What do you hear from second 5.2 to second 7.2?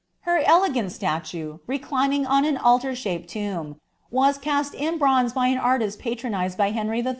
by t patronised by Henry IH.